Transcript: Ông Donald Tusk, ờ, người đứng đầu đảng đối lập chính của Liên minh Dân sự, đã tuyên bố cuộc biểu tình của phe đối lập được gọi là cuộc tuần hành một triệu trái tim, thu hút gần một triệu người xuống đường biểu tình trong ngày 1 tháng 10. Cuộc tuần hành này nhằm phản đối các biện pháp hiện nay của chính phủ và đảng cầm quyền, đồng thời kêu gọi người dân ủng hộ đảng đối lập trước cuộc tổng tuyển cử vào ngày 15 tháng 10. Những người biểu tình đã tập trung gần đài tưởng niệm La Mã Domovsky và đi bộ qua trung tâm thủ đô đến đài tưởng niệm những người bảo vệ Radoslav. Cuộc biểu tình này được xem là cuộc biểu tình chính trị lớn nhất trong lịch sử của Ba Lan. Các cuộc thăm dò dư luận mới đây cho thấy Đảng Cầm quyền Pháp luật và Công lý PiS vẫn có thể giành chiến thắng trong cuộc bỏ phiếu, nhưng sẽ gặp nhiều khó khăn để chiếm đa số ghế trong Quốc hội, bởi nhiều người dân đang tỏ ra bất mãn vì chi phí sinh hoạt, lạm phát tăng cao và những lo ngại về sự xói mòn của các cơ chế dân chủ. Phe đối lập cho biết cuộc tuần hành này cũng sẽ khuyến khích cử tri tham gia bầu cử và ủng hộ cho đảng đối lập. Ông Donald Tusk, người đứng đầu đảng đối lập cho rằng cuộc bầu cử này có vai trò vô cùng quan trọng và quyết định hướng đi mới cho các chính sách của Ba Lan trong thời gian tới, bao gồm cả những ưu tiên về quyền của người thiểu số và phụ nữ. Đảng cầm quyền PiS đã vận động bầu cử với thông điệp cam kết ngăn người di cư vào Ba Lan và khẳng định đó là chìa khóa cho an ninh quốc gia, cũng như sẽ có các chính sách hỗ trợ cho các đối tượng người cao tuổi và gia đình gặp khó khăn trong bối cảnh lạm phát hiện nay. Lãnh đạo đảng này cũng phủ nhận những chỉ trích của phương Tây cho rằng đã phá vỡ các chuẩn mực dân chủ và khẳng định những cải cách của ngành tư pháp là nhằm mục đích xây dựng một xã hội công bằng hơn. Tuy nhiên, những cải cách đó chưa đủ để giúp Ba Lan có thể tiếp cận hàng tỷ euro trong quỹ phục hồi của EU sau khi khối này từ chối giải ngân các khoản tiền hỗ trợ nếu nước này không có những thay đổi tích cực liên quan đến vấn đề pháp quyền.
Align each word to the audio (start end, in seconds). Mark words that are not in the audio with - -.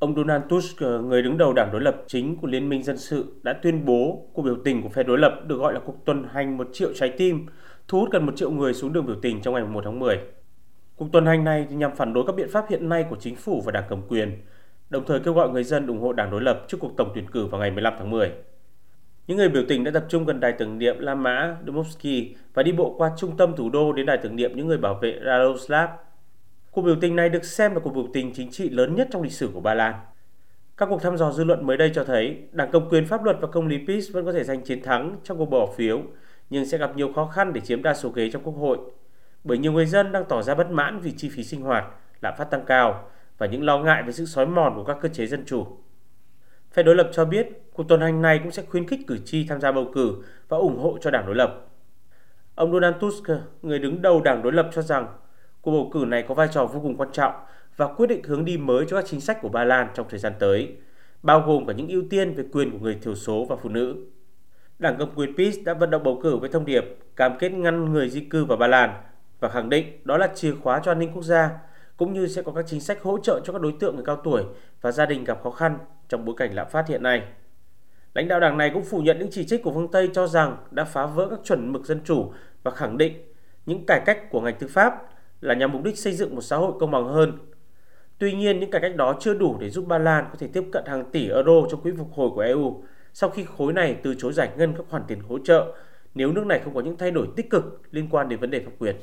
Ông 0.00 0.14
Donald 0.16 0.42
Tusk, 0.48 0.80
ờ, 0.80 1.02
người 1.02 1.22
đứng 1.22 1.38
đầu 1.38 1.52
đảng 1.52 1.72
đối 1.72 1.80
lập 1.80 1.96
chính 2.06 2.36
của 2.36 2.46
Liên 2.46 2.68
minh 2.68 2.82
Dân 2.82 2.98
sự, 2.98 3.40
đã 3.42 3.52
tuyên 3.52 3.84
bố 3.84 4.26
cuộc 4.32 4.42
biểu 4.42 4.56
tình 4.64 4.82
của 4.82 4.88
phe 4.88 5.02
đối 5.02 5.18
lập 5.18 5.40
được 5.46 5.56
gọi 5.56 5.74
là 5.74 5.80
cuộc 5.84 6.04
tuần 6.04 6.24
hành 6.30 6.56
một 6.56 6.68
triệu 6.72 6.92
trái 6.94 7.14
tim, 7.18 7.46
thu 7.88 8.00
hút 8.00 8.10
gần 8.12 8.26
một 8.26 8.32
triệu 8.36 8.50
người 8.50 8.74
xuống 8.74 8.92
đường 8.92 9.06
biểu 9.06 9.16
tình 9.22 9.42
trong 9.42 9.54
ngày 9.54 9.64
1 9.64 9.80
tháng 9.84 9.98
10. 9.98 10.20
Cuộc 10.96 11.08
tuần 11.12 11.26
hành 11.26 11.44
này 11.44 11.66
nhằm 11.70 11.96
phản 11.96 12.12
đối 12.12 12.26
các 12.26 12.36
biện 12.36 12.48
pháp 12.52 12.64
hiện 12.70 12.88
nay 12.88 13.04
của 13.10 13.16
chính 13.20 13.36
phủ 13.36 13.62
và 13.64 13.72
đảng 13.72 13.84
cầm 13.88 14.02
quyền, 14.08 14.42
đồng 14.90 15.04
thời 15.06 15.20
kêu 15.20 15.34
gọi 15.34 15.50
người 15.50 15.64
dân 15.64 15.86
ủng 15.86 16.00
hộ 16.00 16.12
đảng 16.12 16.30
đối 16.30 16.40
lập 16.40 16.64
trước 16.68 16.78
cuộc 16.80 16.96
tổng 16.96 17.10
tuyển 17.14 17.30
cử 17.30 17.46
vào 17.46 17.60
ngày 17.60 17.70
15 17.70 17.94
tháng 17.98 18.10
10. 18.10 18.32
Những 19.26 19.36
người 19.36 19.48
biểu 19.48 19.62
tình 19.68 19.84
đã 19.84 19.90
tập 19.90 20.04
trung 20.08 20.24
gần 20.24 20.40
đài 20.40 20.52
tưởng 20.52 20.78
niệm 20.78 20.98
La 20.98 21.14
Mã 21.14 21.56
Domovsky 21.66 22.36
và 22.54 22.62
đi 22.62 22.72
bộ 22.72 22.94
qua 22.98 23.10
trung 23.16 23.36
tâm 23.36 23.56
thủ 23.56 23.70
đô 23.70 23.92
đến 23.92 24.06
đài 24.06 24.18
tưởng 24.18 24.36
niệm 24.36 24.52
những 24.56 24.66
người 24.66 24.78
bảo 24.78 24.94
vệ 25.02 25.20
Radoslav. 25.24 25.90
Cuộc 26.70 26.82
biểu 26.82 26.96
tình 27.00 27.16
này 27.16 27.28
được 27.28 27.44
xem 27.44 27.74
là 27.74 27.80
cuộc 27.80 27.90
biểu 27.90 28.08
tình 28.12 28.32
chính 28.34 28.50
trị 28.50 28.70
lớn 28.70 28.94
nhất 28.94 29.08
trong 29.10 29.22
lịch 29.22 29.32
sử 29.32 29.50
của 29.54 29.60
Ba 29.60 29.74
Lan. 29.74 29.94
Các 30.76 30.86
cuộc 30.86 31.02
thăm 31.02 31.16
dò 31.16 31.32
dư 31.32 31.44
luận 31.44 31.66
mới 31.66 31.76
đây 31.76 31.90
cho 31.94 32.04
thấy 32.04 32.42
Đảng 32.52 32.70
Cầm 32.70 32.88
quyền 32.88 33.06
Pháp 33.06 33.24
luật 33.24 33.36
và 33.40 33.48
Công 33.48 33.66
lý 33.66 33.78
PiS 33.86 34.12
vẫn 34.12 34.24
có 34.24 34.32
thể 34.32 34.44
giành 34.44 34.64
chiến 34.64 34.82
thắng 34.82 35.16
trong 35.24 35.38
cuộc 35.38 35.46
bỏ 35.46 35.66
phiếu, 35.76 36.02
nhưng 36.50 36.66
sẽ 36.66 36.78
gặp 36.78 36.96
nhiều 36.96 37.12
khó 37.12 37.26
khăn 37.26 37.52
để 37.52 37.60
chiếm 37.60 37.82
đa 37.82 37.94
số 37.94 38.08
ghế 38.08 38.30
trong 38.30 38.42
Quốc 38.42 38.52
hội, 38.52 38.78
bởi 39.44 39.58
nhiều 39.58 39.72
người 39.72 39.86
dân 39.86 40.12
đang 40.12 40.24
tỏ 40.24 40.42
ra 40.42 40.54
bất 40.54 40.70
mãn 40.70 41.00
vì 41.00 41.12
chi 41.16 41.28
phí 41.28 41.44
sinh 41.44 41.60
hoạt, 41.60 41.84
lạm 42.20 42.34
phát 42.38 42.44
tăng 42.44 42.64
cao 42.64 43.10
và 43.38 43.46
những 43.46 43.64
lo 43.64 43.78
ngại 43.78 44.02
về 44.02 44.12
sự 44.12 44.24
xói 44.26 44.46
mòn 44.46 44.74
của 44.76 44.84
các 44.84 44.96
cơ 45.00 45.08
chế 45.08 45.26
dân 45.26 45.44
chủ. 45.46 45.66
Phe 46.72 46.82
đối 46.82 46.94
lập 46.94 47.10
cho 47.12 47.24
biết 47.24 47.48
cuộc 47.72 47.88
tuần 47.88 48.00
hành 48.00 48.22
này 48.22 48.38
cũng 48.42 48.52
sẽ 48.52 48.62
khuyến 48.62 48.86
khích 48.86 49.00
cử 49.06 49.18
tri 49.24 49.46
tham 49.46 49.60
gia 49.60 49.72
bầu 49.72 49.90
cử 49.94 50.16
và 50.48 50.56
ủng 50.56 50.78
hộ 50.78 50.98
cho 51.00 51.10
đảng 51.10 51.26
đối 51.26 51.34
lập. 51.34 51.66
Ông 52.54 52.72
Donald 52.72 52.96
Tusk, 53.00 53.30
người 53.62 53.78
đứng 53.78 54.02
đầu 54.02 54.20
đảng 54.20 54.42
đối 54.42 54.52
lập 54.52 54.70
cho 54.72 54.82
rằng 54.82 55.06
cuộc 55.62 55.70
bầu 55.70 55.90
cử 55.92 56.04
này 56.08 56.24
có 56.28 56.34
vai 56.34 56.48
trò 56.52 56.66
vô 56.66 56.80
cùng 56.80 56.96
quan 56.96 57.08
trọng 57.12 57.34
và 57.76 57.86
quyết 57.86 58.06
định 58.06 58.22
hướng 58.24 58.44
đi 58.44 58.56
mới 58.56 58.86
cho 58.88 58.96
các 58.96 59.04
chính 59.08 59.20
sách 59.20 59.38
của 59.42 59.48
Ba 59.48 59.64
Lan 59.64 59.88
trong 59.94 60.06
thời 60.08 60.18
gian 60.18 60.32
tới, 60.38 60.76
bao 61.22 61.40
gồm 61.46 61.66
cả 61.66 61.72
những 61.72 61.88
ưu 61.88 62.02
tiên 62.10 62.34
về 62.34 62.44
quyền 62.52 62.70
của 62.70 62.78
người 62.78 62.98
thiểu 63.02 63.14
số 63.14 63.46
và 63.48 63.56
phụ 63.56 63.68
nữ. 63.68 63.96
Đảng 64.78 64.96
cầm 64.98 65.08
quyền 65.14 65.36
PiS 65.36 65.58
đã 65.64 65.74
vận 65.74 65.90
động 65.90 66.02
bầu 66.02 66.20
cử 66.22 66.36
với 66.36 66.48
thông 66.48 66.64
điệp 66.64 66.84
cam 67.16 67.38
kết 67.38 67.52
ngăn 67.52 67.92
người 67.92 68.08
di 68.10 68.20
cư 68.20 68.44
vào 68.44 68.58
Ba 68.58 68.66
Lan 68.66 69.02
và 69.40 69.48
khẳng 69.48 69.68
định 69.68 70.00
đó 70.04 70.16
là 70.16 70.26
chìa 70.34 70.54
khóa 70.62 70.80
cho 70.84 70.90
an 70.92 70.98
ninh 70.98 71.12
quốc 71.14 71.22
gia, 71.22 71.50
cũng 71.96 72.12
như 72.12 72.26
sẽ 72.26 72.42
có 72.42 72.52
các 72.52 72.64
chính 72.68 72.80
sách 72.80 73.02
hỗ 73.02 73.18
trợ 73.18 73.40
cho 73.44 73.52
các 73.52 73.62
đối 73.62 73.74
tượng 73.80 73.94
người 73.94 74.04
cao 74.04 74.16
tuổi 74.16 74.44
và 74.80 74.92
gia 74.92 75.06
đình 75.06 75.24
gặp 75.24 75.40
khó 75.42 75.50
khăn 75.50 75.78
trong 76.08 76.24
bối 76.24 76.34
cảnh 76.38 76.54
lạm 76.54 76.68
phát 76.70 76.88
hiện 76.88 77.02
nay. 77.02 77.22
Lãnh 78.14 78.28
đạo 78.28 78.40
đảng 78.40 78.58
này 78.58 78.70
cũng 78.74 78.84
phủ 78.84 78.98
nhận 78.98 79.18
những 79.18 79.28
chỉ 79.30 79.46
trích 79.46 79.62
của 79.62 79.72
phương 79.72 79.90
Tây 79.92 80.10
cho 80.12 80.26
rằng 80.26 80.56
đã 80.70 80.84
phá 80.84 81.06
vỡ 81.06 81.26
các 81.30 81.38
chuẩn 81.44 81.72
mực 81.72 81.84
dân 81.84 82.00
chủ 82.04 82.32
và 82.62 82.70
khẳng 82.70 82.98
định 82.98 83.12
những 83.66 83.86
cải 83.86 84.00
cách 84.06 84.30
của 84.30 84.40
ngành 84.40 84.54
tư 84.58 84.66
pháp 84.70 85.02
là 85.40 85.54
nhằm 85.54 85.72
mục 85.72 85.82
đích 85.82 85.98
xây 85.98 86.12
dựng 86.12 86.34
một 86.34 86.40
xã 86.40 86.56
hội 86.56 86.72
công 86.80 86.90
bằng 86.90 87.08
hơn. 87.08 87.38
Tuy 88.18 88.32
nhiên, 88.32 88.60
những 88.60 88.70
cải 88.70 88.80
cách 88.80 88.96
đó 88.96 89.16
chưa 89.20 89.34
đủ 89.34 89.56
để 89.60 89.70
giúp 89.70 89.84
Ba 89.88 89.98
Lan 89.98 90.24
có 90.32 90.38
thể 90.38 90.48
tiếp 90.52 90.64
cận 90.72 90.84
hàng 90.86 91.10
tỷ 91.12 91.28
euro 91.28 91.66
trong 91.70 91.82
quỹ 91.82 91.90
phục 91.98 92.12
hồi 92.12 92.30
của 92.34 92.40
EU 92.40 92.82
sau 93.12 93.30
khi 93.30 93.44
khối 93.56 93.72
này 93.72 93.96
từ 94.02 94.14
chối 94.18 94.32
giải 94.32 94.50
ngân 94.56 94.74
các 94.76 94.86
khoản 94.88 95.02
tiền 95.08 95.20
hỗ 95.20 95.38
trợ 95.38 95.74
nếu 96.14 96.32
nước 96.32 96.46
này 96.46 96.60
không 96.64 96.74
có 96.74 96.80
những 96.80 96.96
thay 96.96 97.10
đổi 97.10 97.28
tích 97.36 97.50
cực 97.50 97.82
liên 97.90 98.08
quan 98.10 98.28
đến 98.28 98.40
vấn 98.40 98.50
đề 98.50 98.60
pháp 98.60 98.70
quyền. 98.78 98.96